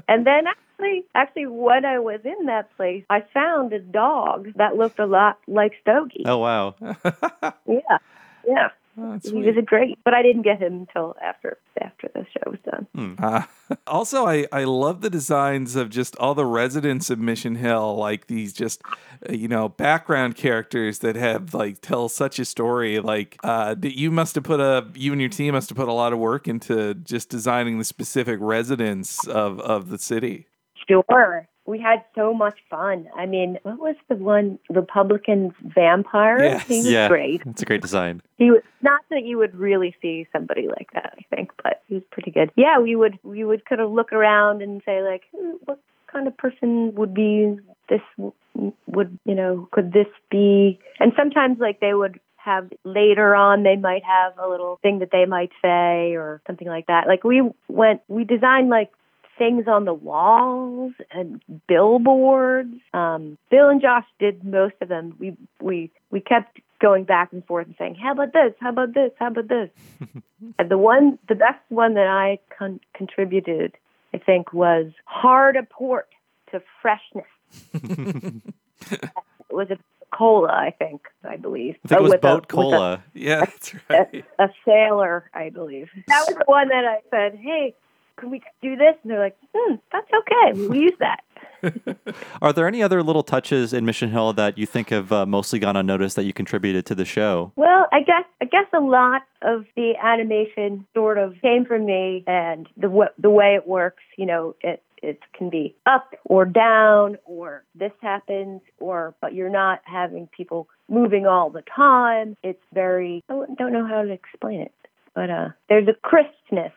[0.07, 4.75] And then actually actually when I was in that place, I found a dog that
[4.75, 6.23] looked a lot like Stogie.
[6.25, 6.75] Oh wow.
[7.65, 7.97] Yeah.
[8.47, 8.69] Yeah.
[8.97, 9.45] Oh, He sweet.
[9.45, 13.15] was a great, but I didn't get him until after after the show was done.
[13.19, 13.47] Ah,
[13.87, 18.27] Also, I, I love the designs of just all the residents of Mission Hill, like
[18.27, 18.81] these just,
[19.29, 22.99] uh, you know, background characters that have like tell such a story.
[22.99, 25.87] Like, uh, that you must have put a, you and your team must have put
[25.87, 30.47] a lot of work into just designing the specific residents of, of the city.
[30.87, 31.47] Sure.
[31.65, 33.07] We had so much fun.
[33.15, 36.43] I mean, what was the one Republican vampire?
[36.43, 36.67] Yes.
[36.67, 37.41] He was yeah, great.
[37.45, 38.21] It's a great design.
[38.37, 41.95] He was not that you would really see somebody like that, I think, but he
[41.95, 42.51] was pretty good.
[42.55, 45.79] Yeah, we would we would kind of look around and say like, hmm, what
[46.11, 47.57] kind of person would be
[47.89, 48.01] this?
[48.87, 49.69] Would you know?
[49.71, 50.79] Could this be?
[50.99, 55.09] And sometimes like they would have later on they might have a little thing that
[55.11, 57.07] they might say or something like that.
[57.07, 58.91] Like we went, we designed like
[59.41, 62.75] things on the walls and billboards.
[62.93, 65.15] Um, Bill and Josh did most of them.
[65.17, 68.53] We we we kept going back and forth and saying, "How about this?
[68.59, 69.11] How about this?
[69.17, 69.69] How about this?"
[70.59, 73.73] and the one, the best one that I con- contributed,
[74.13, 76.07] I think, was hard a port
[76.51, 77.25] to freshness.
[77.73, 79.11] it
[79.49, 79.77] was a
[80.15, 81.77] cola, I think, I believe.
[81.83, 83.03] I think it was with a- boat a- cola.
[83.15, 84.23] Yeah, that's right.
[84.37, 85.89] a, a sailor, I believe.
[86.07, 87.73] That was the one that I said, "Hey,
[88.17, 90.67] can we do this?" And they're like, "Hmm, that's okay.
[90.67, 91.23] We use that."
[92.41, 95.59] Are there any other little touches in Mission Hill that you think have uh, mostly
[95.59, 97.51] gone unnoticed that you contributed to the show?
[97.55, 102.23] Well, I guess I guess a lot of the animation sort of came from me,
[102.27, 106.45] and the w- the way it works, you know, it it can be up or
[106.45, 112.35] down, or this happens, or but you're not having people moving all the time.
[112.43, 114.73] It's very I don't know how to explain it,
[115.13, 116.73] but uh, there's a crispness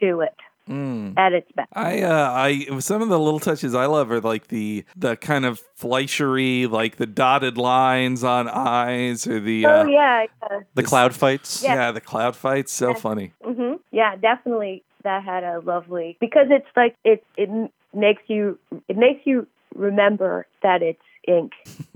[0.00, 0.34] to it
[0.68, 1.14] Mm.
[1.16, 1.68] at its best.
[1.72, 5.44] I uh I some of the little touches I love are like the the kind
[5.44, 10.60] of fleishery, like the dotted lines on eyes or the uh, oh yeah, yeah.
[10.74, 11.62] The cloud fights?
[11.62, 11.74] Yeah.
[11.74, 11.92] yeah.
[11.92, 13.32] the cloud fights so funny.
[13.42, 14.82] hmm Yeah, definitely.
[15.04, 17.48] That had a lovely because it's like it it
[17.94, 21.52] makes you it makes you remember that it's ink,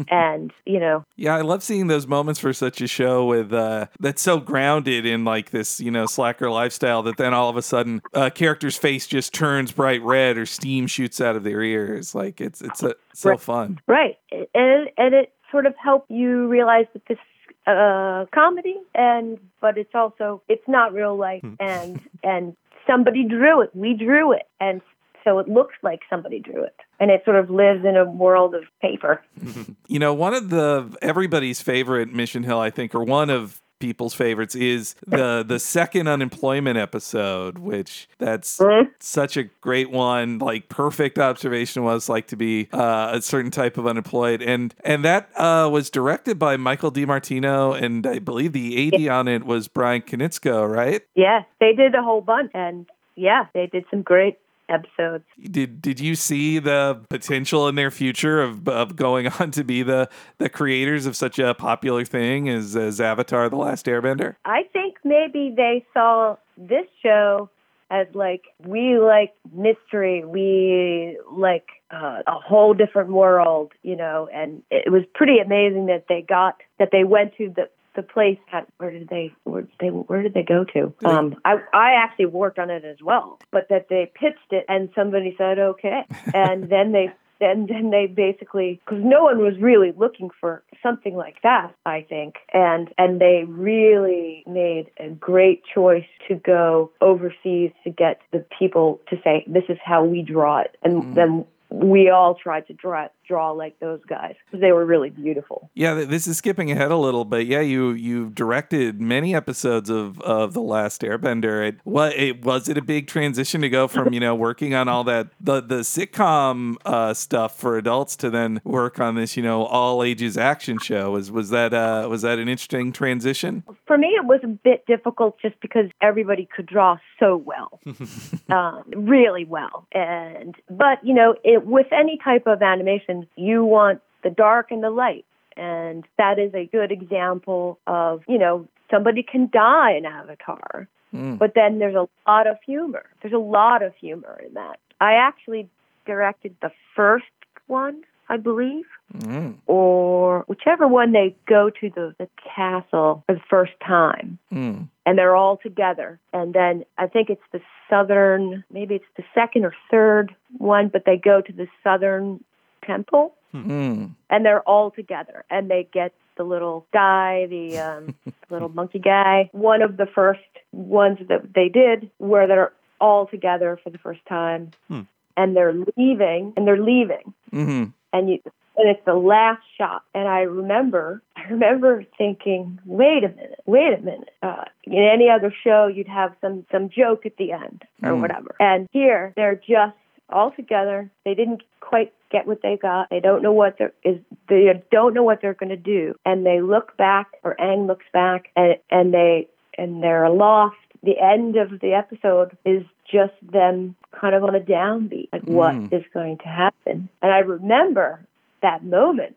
[0.09, 3.87] and you know Yeah, I love seeing those moments for such a show with uh
[3.99, 7.63] that's so grounded in like this, you know, slacker lifestyle that then all of a
[7.63, 12.15] sudden a character's face just turns bright red or steam shoots out of their ears.
[12.15, 13.41] Like it's it's uh so Right.
[13.41, 13.81] fun.
[13.87, 14.17] right,
[14.55, 17.19] and and it sort of helped you realize that this
[17.67, 22.57] uh comedy and but it's also it's not real life and and
[22.89, 24.81] somebody drew it we drew it and
[25.25, 28.55] so it looks like somebody drew it and it sort of lives in a world
[28.55, 29.23] of paper
[29.89, 34.15] You know, one of the everybody's favorite Mission Hill, I think, or one of people's
[34.15, 38.89] favorites is the the second unemployment episode, which that's Mhm.
[39.01, 40.39] such a great one.
[40.39, 45.05] Like perfect observation was like to be uh, a certain type of unemployed, and and
[45.05, 49.67] that uh, was directed by Michael DiMartino, and I believe the AD on it was
[49.69, 51.03] Bryan Konietzko, right?
[51.17, 56.01] yeah they did a whole bunch and yeah they did some great episodes Did did
[56.01, 60.49] you see the potential in their future of of going on to be the the
[60.49, 64.37] creators of such a popular thing as as Avatar: The Last Airbender?
[64.45, 67.51] I think maybe they saw this show
[67.91, 74.63] as like we like mystery, we like uh, a whole different world, you know, and
[74.71, 78.67] it was pretty amazing that they got that they went to the the place at
[78.79, 80.93] where did they where did they where did they go to?
[81.05, 84.91] Um i i actually worked on it as well but that they pitched it and
[84.95, 86.05] somebody said okay.
[86.35, 91.17] And then they and then they basically because no one was really looking for something
[91.17, 92.37] like that i think.
[92.53, 99.01] And and they really made a great choice to go overseas to get the people
[99.11, 100.77] to say this is how we draw it.
[100.83, 105.09] And then we all tried to draw draw like those guys because they were really
[105.09, 109.89] beautiful Yeah, this is skipping ahead a little, but yeah, you you directed many episodes
[109.89, 111.69] of of The Last Airbender.
[111.69, 114.87] It, what it was it a big transition to go from you know working on
[114.87, 119.43] all that the the sitcom uh, stuff for adults to then work on this you
[119.43, 121.13] know all ages action show?
[121.13, 123.65] Was was that uh, was that an interesting transition?
[123.87, 127.79] for me it was a bit difficult just because everybody could draw so well
[128.51, 134.01] um, really well and but you know it, with any type of animation you want
[134.23, 135.25] the dark and the light
[135.57, 141.37] and that is a good example of you know somebody can die in avatar Mm.
[141.39, 145.13] but then there's a lot of humor there's a lot of humor in that i
[145.13, 145.69] actually
[146.07, 147.27] directed the first
[147.67, 148.87] one i believe
[149.19, 149.57] Mm.
[149.67, 154.89] or whichever one they go to the, the castle for the first time Mm.
[155.05, 159.67] and they're all together and then i think it's the southern maybe it's the second
[159.67, 162.43] or third one but they go to the southern
[162.87, 164.13] temple Mm.
[164.31, 168.15] and they're all together and they get the little guy the um,
[168.51, 170.41] little monkey guy one of the first
[170.73, 175.01] ones that they did where they're all together for the first time, Hmm.
[175.37, 178.39] and they're leaving, and they're leaving, hmm and you
[178.79, 180.03] and it's the last shot.
[180.15, 184.31] And I remember, I remember thinking, wait a minute, wait a minute.
[184.43, 188.21] Uh, in any other show, you'd have some some joke at the end or Mm.
[188.23, 189.97] whatever, and here they're just
[190.33, 191.11] all together.
[191.25, 193.11] They didn't quite get what they got.
[193.11, 194.19] They don't know what they're is.
[194.49, 198.07] They don't know what they're going to do, and they look back, or Aang looks
[198.13, 200.77] back, and and they and they're aloft.
[201.03, 205.75] The end of the episode is just them kind of on a downbeat, like what
[205.75, 205.93] Mm.
[205.93, 207.09] is going to happen.
[207.21, 208.21] And I remember
[208.63, 209.37] that moment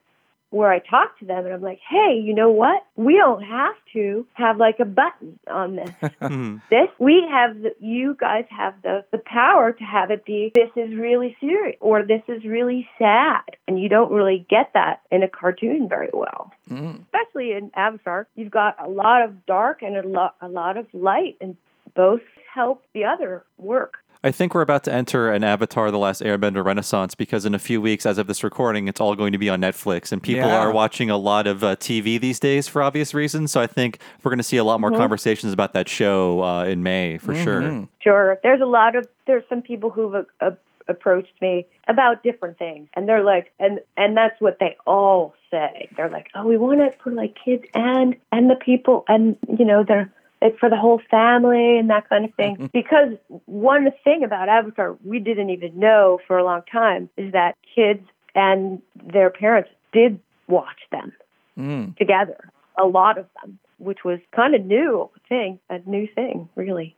[0.51, 2.85] where I talk to them and I'm like, hey, you know what?
[2.95, 5.89] We don't have to have like a button on this.
[6.21, 6.61] Mhm.
[6.69, 10.69] this we have the, you guys have the the power to have it be this
[10.75, 15.21] is really serious or this is really sad and you don't really get that in
[15.23, 17.01] a cartoon very well Mm.
[17.03, 20.87] especially in avatar you've got a lot of dark and a lot a lot of
[20.93, 21.55] light and
[21.93, 26.23] both help the other work I think we're about to enter an Avatar: The Last
[26.23, 29.37] Airbender renaissance because in a few weeks, as of this recording, it's all going to
[29.37, 30.61] be on Netflix, and people Yeah.
[30.61, 33.51] are watching a lot of uh, TV these days for obvious reasons.
[33.51, 36.63] So I think we're going to see a lot more conversations about that show uh,
[36.63, 37.87] in May for sure.
[37.99, 38.39] Sure.
[38.41, 40.51] There's a lot of there's some people who've uh, uh,
[40.87, 45.87] approached me about different things, and they're like, and and that's what they all say.
[45.95, 49.65] They're like, oh, we want it for like kids and and the people, and you
[49.65, 50.11] know, they're
[50.45, 52.69] it's for the whole family and that kind of thing.
[52.73, 53.13] because
[53.45, 58.05] one thing about Avatar we didn't even know for a long time is that kids
[58.33, 61.13] and their parents did watch them
[61.57, 61.95] Mm.
[61.95, 66.97] together, a lot of them, which was kind of new thing, a new thing, really,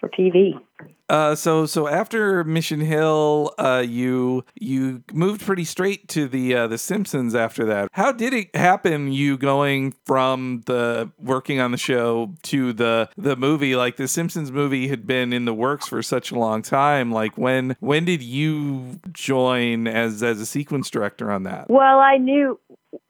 [0.00, 0.60] for TV.
[1.08, 6.66] Uh, so so after Mission Hill, uh, you you moved pretty straight to the uh,
[6.66, 7.88] the Simpsons after that.
[7.92, 9.12] How did it happen?
[9.12, 13.76] You going from the working on the show to the the movie?
[13.76, 17.12] Like the Simpsons movie had been in the works for such a long time.
[17.12, 21.70] Like when when did you join as as a sequence director on that?
[21.70, 22.58] Well, I knew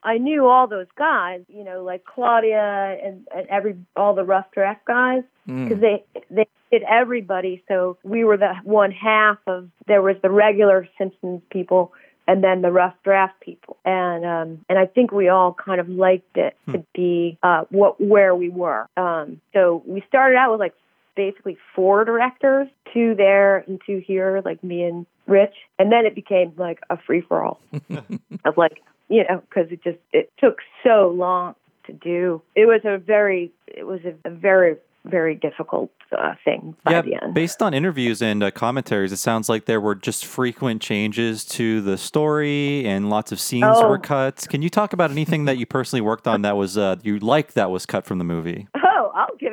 [0.03, 4.51] I knew all those guys, you know, like Claudia and, and every all the rough
[4.53, 5.81] draft guys because Mm.
[5.81, 7.63] they they did everybody.
[7.69, 11.93] So we were the one half of there was the regular Simpsons people
[12.29, 15.89] and then the rough draft people, and um, and I think we all kind of
[15.89, 18.89] liked it to be uh, what where we were.
[18.97, 20.75] Um, so we started out with like
[21.15, 26.15] basically four directors, two there and two here, like me and Rich, and then it
[26.15, 27.61] became like a free for all
[28.45, 31.55] of like you know because it just it took so long
[31.87, 32.43] to do.
[32.55, 34.77] It was a very it was a, a very
[35.09, 37.35] very difficult uh, thing by yeah, the end.
[37.35, 41.81] based on interviews and uh, commentaries, it sounds like there were just frequent changes to
[41.81, 43.89] the story and lots of scenes Oh.
[43.89, 44.47] were cut.
[44.49, 47.55] Can you talk about anything that you personally worked on that was uh, you liked
[47.55, 48.67] that was cut from the movie?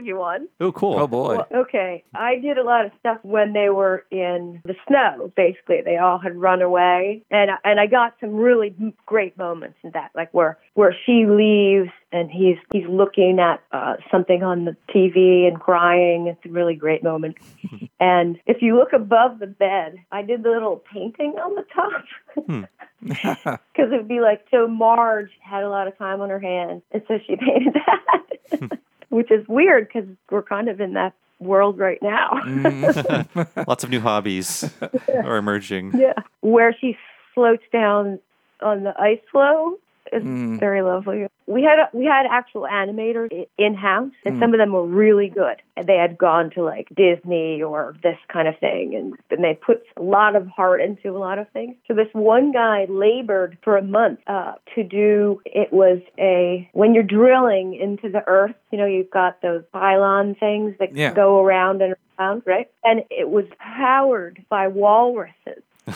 [0.03, 0.47] oh, give you one.
[0.59, 0.99] Oh, cool.
[0.99, 1.37] Oh boy.
[1.37, 5.31] Well, okay, I did a lot of stuff when they were in the snow.
[5.35, 9.91] Basically, they all had run away, and and I got some really great moments in
[9.91, 14.75] that, like where where she leaves and he's he's looking at uh, something on the
[14.93, 16.27] TV and crying.
[16.27, 17.37] It's a really great moment.
[17.99, 22.69] and if you look above the bed, I did the little painting on the top.
[23.73, 26.83] Because it would be like, so Marge had a lot of time on her hands,
[26.91, 31.77] and so she painted that, which is weird because we're kind of in that world
[31.77, 32.31] right now.
[32.45, 33.47] Mm.
[33.67, 34.71] Lots of new hobbies
[35.13, 35.93] are emerging.
[35.97, 36.13] yeah.
[36.41, 36.97] Where she
[37.33, 38.19] floats down
[38.61, 39.77] on the ice floe
[40.13, 40.59] is Mm.
[40.59, 41.27] very lovely.
[41.47, 45.57] We had we had actual animators in house, and some of them were really good.
[45.75, 49.55] And they had gone to like Disney or this kind of thing, and, and they
[49.55, 51.75] put a lot of heart into a lot of things.
[51.87, 55.41] So this one guy labored for a month uh, to do.
[55.45, 60.35] It was a when you're drilling into the earth, you know, you've got those pylon
[60.35, 61.13] things that Yeah.
[61.13, 62.69] go around and around, right?
[62.83, 65.63] And it was powered by walruses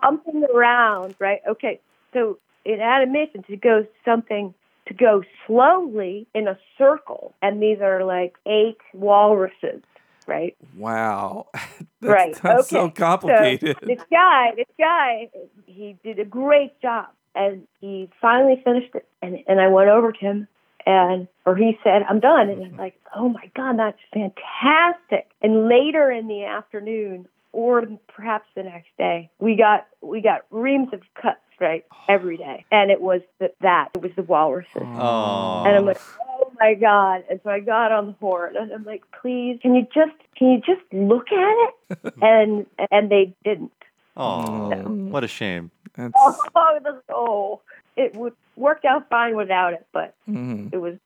[0.00, 1.40] pumping around, right?
[1.48, 1.80] Okay,
[2.12, 4.54] so in animation, to go something
[4.88, 9.82] to go slowly in a circle, and these are like eight walruses,
[10.26, 10.56] right?
[10.76, 11.46] Wow.
[12.00, 12.36] That right.
[12.36, 12.76] sounds okay.
[12.76, 13.76] so complicated.
[13.80, 15.30] So this guy, this guy,
[15.66, 19.04] he did a great job, and he finally finished it.
[19.20, 20.46] And and I went over to him,
[20.86, 22.78] and or he said, "I'm done." And I'm mm-hmm.
[22.78, 28.96] like, "Oh my god, that's fantastic!" And later in the afternoon, or perhaps the next
[28.96, 33.52] day, we got we got reams of cuts right every day, and it was the,
[33.60, 34.70] that it was the walruses.
[34.76, 35.64] Oh.
[35.66, 37.24] And I'm like, oh my god!
[37.30, 40.50] And so I got on the horn, and I'm like, please, can you just can
[40.50, 42.14] you just look at it?
[42.22, 43.72] and and they didn't.
[44.16, 45.70] Oh, what a shame.
[45.94, 47.60] That's, Oh, it oh,
[47.96, 50.72] it would worked out fine without it, but mhm.
[50.72, 50.96] it was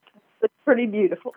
[0.42, 1.34] was pretty beautiful.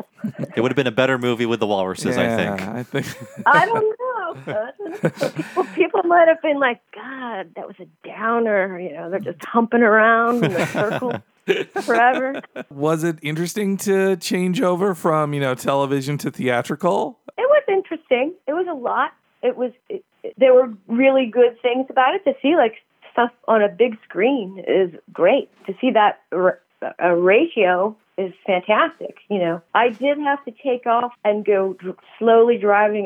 [0.56, 2.62] It would have been a better movie with the walruses, I think.
[2.62, 3.06] I think.
[3.46, 4.15] I don't know.
[4.44, 8.80] People, people might have been like, God, that was a downer.
[8.80, 11.14] You know, they're just humping around in a circle
[11.82, 12.42] forever.
[12.70, 17.20] Was it interesting to change over from you know television to theatrical?
[17.38, 18.34] It was interesting.
[18.48, 19.12] It was a lot.
[19.42, 19.72] It was.
[19.90, 22.78] It, it- there were really good things about it to see, like
[23.12, 25.52] stuff on a big screen is great.
[25.68, 26.60] To see that r-
[26.98, 29.18] a ratio is fantastic.
[29.30, 33.06] You know, I did have to take off and go dr- slowly driving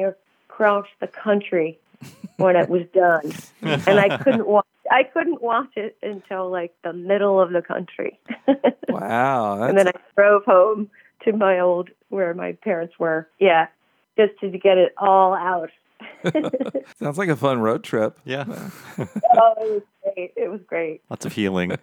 [0.60, 1.80] across the country
[2.38, 3.32] when it was done,
[3.62, 4.66] and I couldn't watch.
[4.92, 8.20] I couldn't watch it until like the middle of the country.
[8.90, 10.90] Wow, that's, and then I drove home
[11.24, 13.30] to my old where my parents were.
[13.40, 13.68] Yeah,
[14.18, 15.70] just to get it all out.
[17.00, 18.20] sounds like a fun road trip.
[18.26, 18.46] Yeah.
[19.38, 19.84] oh, it was
[20.16, 20.34] great.
[20.36, 21.02] It was great.
[21.10, 21.78] Lots of healing.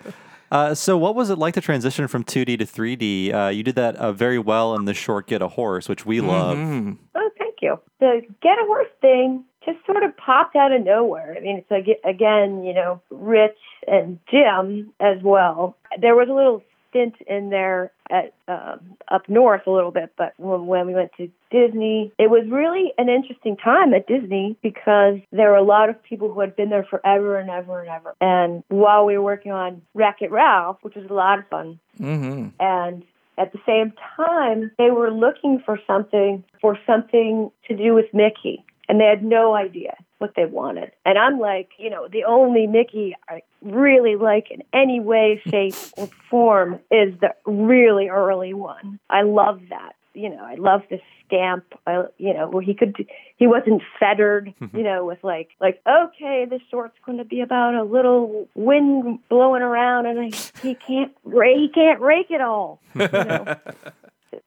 [0.50, 3.32] Uh, so, what was it like to transition from 2D to 3D?
[3.32, 6.20] Uh, you did that uh, very well in the short Get a Horse, which we
[6.20, 6.58] love.
[6.58, 6.98] Mhm.
[7.14, 7.80] Oh, thank you.
[8.00, 11.34] The get a horse thing just sort of popped out of nowhere.
[11.36, 13.56] I mean, it's like again, you know, Rich
[13.88, 15.76] and Jim as well.
[16.00, 18.78] There was a little stint in there at um,
[19.08, 22.92] up north a little bit, but when, when we went to Disney, it was really
[22.98, 26.70] an interesting time at Disney because there were a lot of people who had been
[26.70, 28.14] there forever and ever and ever.
[28.20, 31.80] And while we were working on Wreck It Ralph, which was a lot of fun,
[32.00, 32.52] Mhm.
[32.60, 33.02] and
[33.38, 38.64] at the same time they were looking for something for something to do with Mickey
[38.88, 40.92] and they had no idea what they wanted.
[41.04, 45.74] And I'm like you know the only Mickey I really like in any way shape
[45.96, 49.00] or form is the really early one.
[49.10, 52.94] I love that you know I love the stamp I, you know where he could
[53.36, 54.76] he wasn't fettered mm-hmm.
[54.76, 59.18] you know with like like okay this short's going to be about a little wind
[59.28, 63.56] blowing around and he, he can't he can't rake it all you know.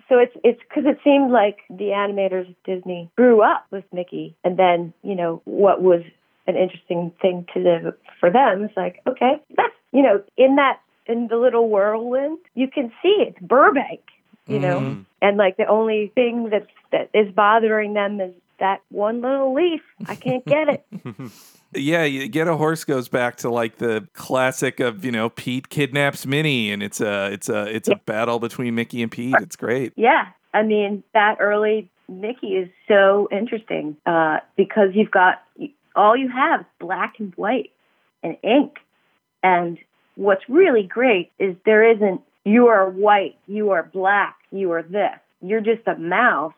[0.08, 4.36] So it's it's because it seemed like the animators at Disney grew up with Mickey,
[4.44, 6.02] and then you know what was
[6.48, 10.80] an interesting thing to the, for them is like okay, that's you know in that
[11.06, 14.02] in the little whirlwind you can see it's Burbank,
[14.50, 19.22] you know, and like the only thing that that is bothering them is that one
[19.22, 19.82] little leaf.
[20.06, 20.86] I can't get it.
[21.74, 25.70] Yeah, you get a horse goes back to like the classic of you know Pete
[25.70, 29.36] kidnaps Minnie, and it's a it's a it's a battle between Mickey and Pete.
[29.40, 29.94] It's great.
[29.96, 35.44] Yeah, I mean that early Mickey is so interesting uh, because you've got
[35.96, 37.72] all you have black and white
[38.24, 38.78] and ink,
[39.44, 39.78] and
[40.16, 45.18] what's really great is there isn't you are white, you are black, you are this.
[45.42, 46.54] You're just a mouse,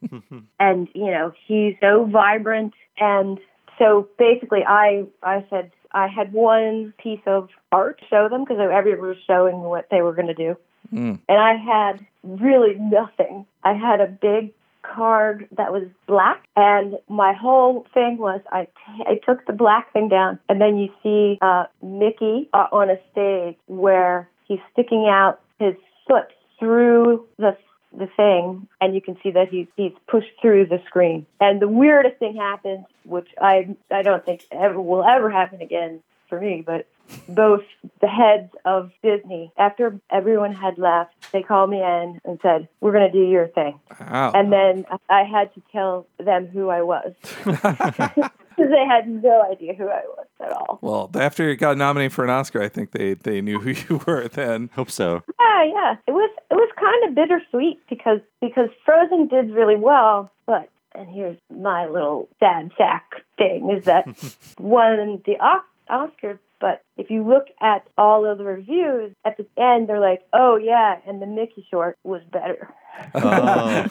[0.60, 3.38] and you know he's so vibrant and
[3.78, 8.58] so basically I I said I had one piece of art to show them because
[8.60, 10.56] everyone was showing what they were going to do
[10.92, 11.18] Mm.
[11.28, 13.46] and I had really nothing.
[13.64, 19.04] I had a big card that was black, and my whole thing was I, t-
[19.06, 22.98] I took the black thing down, and then you see uh, Mickey uh, on a
[23.10, 25.74] stage where he's sticking out his
[26.06, 26.28] foot
[26.58, 27.56] through the
[27.96, 31.26] the thing, and you can see that he's he's pushed through the screen.
[31.40, 36.02] And the weirdest thing happens, which I I don't think ever will ever happen again
[36.28, 36.86] for me, but
[37.28, 37.62] both
[38.00, 42.92] the heads of Disney, after everyone had left, they called me in and said, "We're
[42.92, 44.32] going to do your thing." Wow.
[44.34, 47.14] And then I had to tell them who I was
[47.44, 50.78] because they had no idea who I was at all.
[50.82, 54.00] well, after you got nominated for an Oscar, I think they they knew who you
[54.06, 54.70] were then.
[54.74, 55.22] Hope so.
[55.40, 55.96] Yeah, yeah.
[56.06, 61.08] It was it was kind of bittersweet because because Frozen did really well, but and
[61.08, 64.06] here's my little sad sack thing is that
[64.58, 66.38] won the Os- Oscar.
[66.64, 70.56] But if you look at all of the reviews at the end, they're like, "Oh
[70.56, 72.72] yeah," and the Mickey short was better.
[73.16, 73.86] Oh.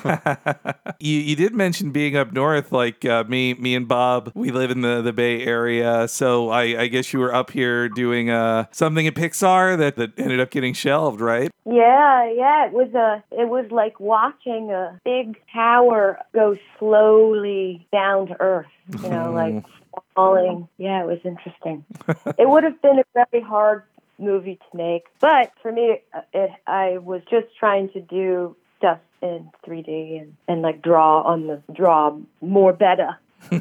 [1.00, 4.32] you you did mention being up north, like uh, me me and Bob.
[4.34, 7.90] We live in the, the Bay Area, so I, I guess you were up here
[7.90, 11.52] doing uh, something at Pixar that, that ended up getting shelved, right?
[11.66, 12.66] Yeah, yeah.
[12.66, 13.22] It was a.
[13.32, 18.68] It was like watching a big tower go slowly down to earth.
[19.02, 19.66] You know, like
[20.16, 20.68] falling.
[20.78, 21.86] Yeah, it was interesting.
[22.38, 23.84] it would have been a very hard
[24.20, 29.00] movie to make, but for me, uh, it, I was just trying to do stuff
[29.22, 33.18] in 3D and, and like draw on the draw more better.
[33.50, 33.58] so,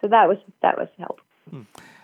[0.00, 1.24] so that was that was helpful.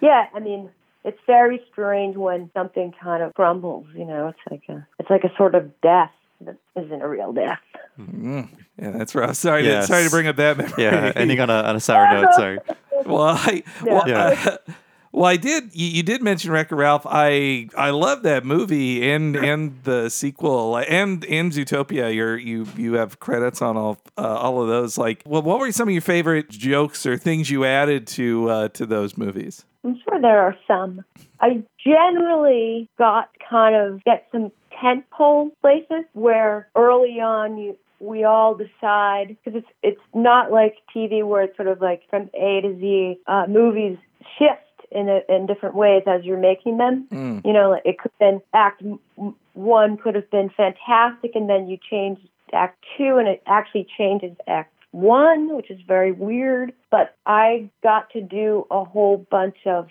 [0.01, 0.70] Yeah, I mean,
[1.05, 3.86] it's very strange when something kind of crumbles.
[3.94, 6.11] You know, it's like a it's like a sort of death
[6.42, 7.61] that isn't a real death.
[7.99, 8.49] Mm.
[8.80, 9.36] Yeah, that's rough.
[9.36, 9.86] Sorry, Yes.
[9.86, 10.72] to, sorry to bring up that memory.
[10.78, 12.34] Yeah, ending on a, on a sour note.
[12.34, 12.59] Sorry.
[13.05, 14.34] well, I, well, Yeah.
[14.47, 14.57] uh,
[15.12, 15.70] Well, I did.
[15.74, 17.07] You, you did mention Wreck-It Ralph.
[17.09, 22.14] I I love that movie and and the sequel and and Zootopia.
[22.14, 24.99] You're, you you have credits on all uh, all of those.
[24.99, 28.68] Like, well, what were some of your favorite jokes or things you added to uh,
[28.70, 29.64] to those movies?
[29.84, 31.03] I'm sure there are some.
[31.40, 38.55] I generally got kind of get some tentpole places where early on you we all
[38.55, 42.76] decide because it's it's not like TV where it's sort of like from A to
[42.78, 43.20] Z.
[43.26, 43.99] Uh, movies
[44.38, 47.07] shift in a, in different ways as you're making them.
[47.44, 51.49] You know, like it could have been Act m- One could have been fantastic, and
[51.49, 52.18] then you change
[52.53, 56.72] Act Two, and it actually changes Act One, which is very weird.
[56.90, 59.88] But I got to do a whole bunch of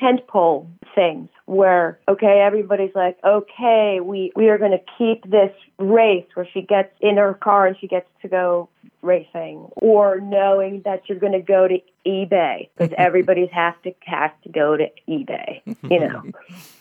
[0.00, 6.26] tentpole things where okay everybody's like okay we we are going to keep this race
[6.34, 8.68] where she gets in her car and she gets to go
[9.02, 14.30] racing or knowing that you're going to go to eBay because everybody's has to has
[14.42, 16.22] to go to eBay you know?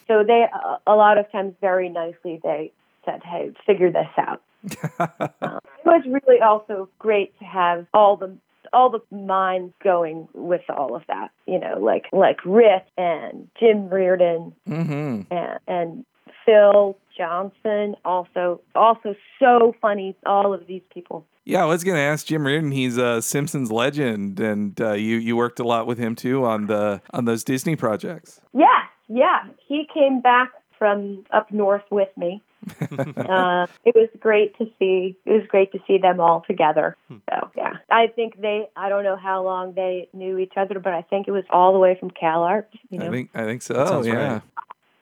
[0.07, 2.72] So they a- a lot of times very nicely they
[3.05, 4.41] said hey figure this out.
[5.41, 8.36] Um, it was really also great to have all the
[8.76, 13.89] all the minds going with all of that, you know, like like Rick and Jim
[13.89, 15.34] Reardon Mm-hmm.
[15.34, 16.05] and, and
[16.45, 20.15] Phil Johnston, also also so funny.
[20.26, 21.26] All of these people.
[21.45, 22.71] Yeah, I was going to ask Jim Reardon.
[22.71, 26.67] He's a Simpsons legend, and uh, you you worked a lot with him too on
[26.67, 28.41] the on those Disney projects.
[28.53, 28.65] Yeah,
[29.07, 29.43] yeah.
[29.67, 32.43] He came back from up north with me.
[33.18, 35.16] uh, it was great to see.
[35.26, 36.95] It was great to see them all together.
[37.09, 38.68] So yeah, I think they.
[38.76, 41.74] I don't know how long they knew each other, but I think it was all
[41.74, 42.66] the way from CalArts.
[42.89, 43.86] You know, I think I think so.
[43.86, 44.13] sounds yeah.
[44.13, 44.41] right.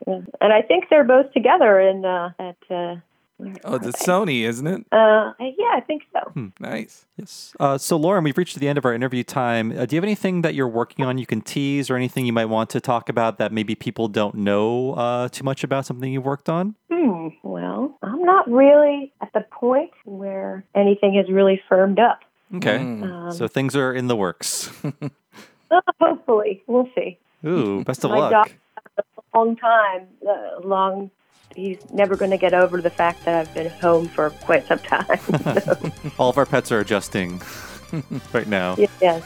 [0.08, 0.20] Yeah.
[0.42, 2.58] and I think they're both together in uh, at.
[2.70, 3.02] Uh, where
[3.64, 3.90] Oh, the?
[3.90, 4.86] Sony, isn't it?
[4.92, 6.52] Uh, yeah, I think so.
[6.60, 7.06] Nice.
[7.18, 7.54] Yes.
[7.60, 9.72] Uh, so, Lauren, we've reached the end of our interview time.
[9.78, 12.32] Uh, do you have anything that you're working on you can tease or anything you
[12.34, 16.12] might want to talk about that maybe people don't know uh, too much about something
[16.14, 16.76] you've worked on?
[16.92, 17.30] Hmm.
[17.42, 22.20] Well, I'm not really at the point where anything is really firmed up.
[22.56, 22.78] Okay.
[22.78, 24.72] Um, So, things are in the works.
[24.86, 24.92] uh,
[26.00, 27.18] hopefully, we'll see.
[27.46, 28.32] Ooh, best of My luck.
[28.32, 28.52] dog
[28.98, 31.10] a long time, uh, long.
[31.56, 34.80] He's never going to get over the fact that I've been home for quite some
[34.80, 35.20] time.
[35.62, 37.42] so, All of our pets are adjusting
[38.34, 38.76] right now.
[39.02, 39.24] yes.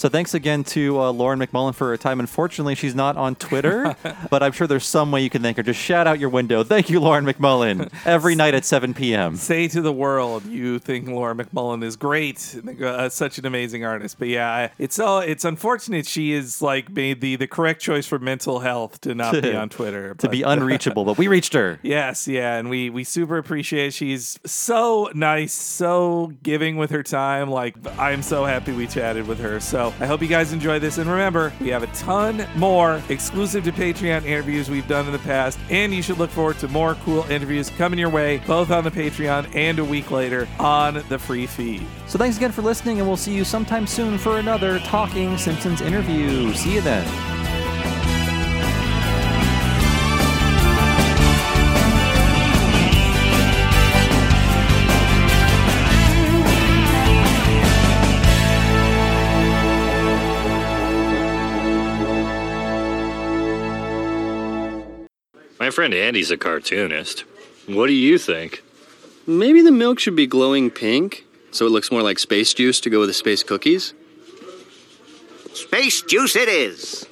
[0.00, 2.20] So thanks again to uh, Lauren MacMullan for her time.
[2.20, 3.94] Unfortunately, she's not on Twitter,
[4.30, 5.62] but I'm sure there's some way you can thank her.
[5.62, 6.64] Just shout out your window.
[6.64, 9.36] Thank you, Lauren MacMullan, every night at 7 p.m.
[9.36, 14.18] Say to the world, you think Lauren MacMullan is great, uh, such an amazing artist.
[14.18, 18.18] But yeah, it's all it's unfortunate she is like made the the correct choice for
[18.18, 20.14] mental health to not be on Twitter.
[20.14, 21.78] to be unreachable, but we reached her.
[21.82, 23.92] Yes, yeah, and we we super appreciate.
[23.92, 27.50] She's so nice, so giving with her time.
[27.50, 29.60] Like I'm so happy we chatted with her.
[29.98, 30.98] I hope you guys enjoy this.
[30.98, 35.18] And remember, we have a ton more exclusive to Patreon interviews we've done in the
[35.20, 38.84] past, and you should look forward to more cool interviews coming your way, both on
[38.84, 41.86] the Patreon and a week later on the free feed.
[42.06, 45.80] So thanks again for listening, and we'll see you sometime soon for another Talking Simpsons
[45.80, 46.52] interview.
[46.54, 47.39] See you then.
[65.70, 67.20] My friend Andy's a cartoonist.
[67.68, 68.64] What do you think?
[69.24, 72.90] Maybe the milk should be glowing pink, so it looks more like space juice to
[72.90, 73.94] go with the space cookies.
[75.54, 77.06] Space juice it is.